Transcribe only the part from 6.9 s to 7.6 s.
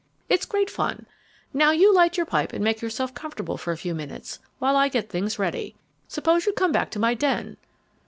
my den."